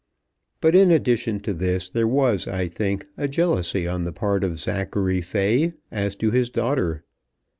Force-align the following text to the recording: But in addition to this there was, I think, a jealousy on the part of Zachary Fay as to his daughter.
But 0.61 0.73
in 0.73 0.89
addition 0.89 1.41
to 1.41 1.53
this 1.53 1.87
there 1.87 2.07
was, 2.07 2.47
I 2.47 2.67
think, 2.67 3.05
a 3.17 3.27
jealousy 3.27 3.87
on 3.87 4.03
the 4.03 4.11
part 4.11 4.43
of 4.43 4.57
Zachary 4.57 5.21
Fay 5.21 5.73
as 5.91 6.15
to 6.15 6.31
his 6.31 6.49
daughter. 6.49 7.03